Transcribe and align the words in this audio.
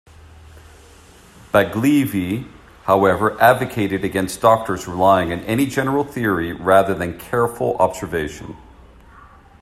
Baglivi, 1.53 2.49
however, 2.85 3.39
advocated 3.39 4.03
against 4.03 4.41
doctors 4.41 4.87
relying 4.87 5.31
on 5.31 5.41
any 5.41 5.67
general 5.67 6.03
theory 6.03 6.53
rather 6.53 6.95
than 6.95 7.19
careful 7.19 7.77
observation. 7.77 8.57